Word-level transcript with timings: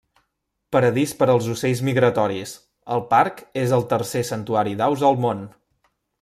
Paradís 0.75 1.11
per 1.19 1.27
als 1.33 1.49
ocells 1.55 1.83
migratoris, 1.89 2.55
el 2.97 3.05
parc 3.13 3.45
és 3.67 3.75
el 3.79 3.87
tercer 3.93 4.23
santuari 4.31 4.75
d'aus 4.81 5.05
al 5.13 5.23
món. 5.29 5.47